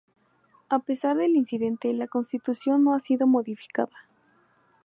[0.67, 4.07] A pesar del incidente, la Constitución no ha sido modificada.